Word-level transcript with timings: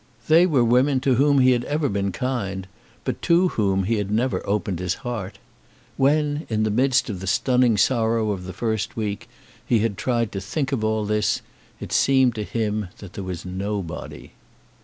They 0.27 0.47
were 0.47 0.63
women 0.63 0.99
to 1.01 1.13
whom 1.13 1.37
he 1.37 1.51
had 1.51 1.63
ever 1.65 1.87
been 1.87 2.11
kind, 2.11 2.67
but 3.03 3.21
to 3.21 3.49
whom 3.49 3.83
he 3.83 3.97
had 3.97 4.09
never 4.09 4.41
opened 4.49 4.79
his 4.79 4.95
heart. 5.05 5.37
When, 5.95 6.47
in 6.49 6.63
the 6.63 6.71
midst 6.71 7.07
of 7.07 7.19
the 7.19 7.27
stunning 7.27 7.77
sorrow 7.77 8.31
of 8.31 8.45
the 8.45 8.51
first 8.53 8.95
week, 8.97 9.29
he 9.63 9.77
tried 9.89 10.31
to 10.31 10.41
think 10.41 10.71
of 10.71 10.83
all 10.83 11.05
this, 11.05 11.43
it 11.79 11.91
seemed 11.91 12.33
to 12.33 12.43
him 12.43 12.87
that 12.97 13.13
there 13.13 13.23
was 13.23 13.45
nobody. 13.45 14.31